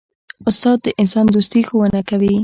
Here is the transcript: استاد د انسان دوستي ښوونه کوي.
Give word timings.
استاد 0.49 0.77
د 0.83 0.87
انسان 1.01 1.25
دوستي 1.29 1.61
ښوونه 1.67 2.01
کوي. 2.09 2.35